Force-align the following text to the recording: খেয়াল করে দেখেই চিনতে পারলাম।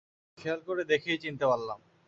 খেয়াল 0.37 0.59
করে 0.67 0.83
দেখেই 0.83 1.17
চিনতে 1.17 1.45
পারলাম। 1.47 1.79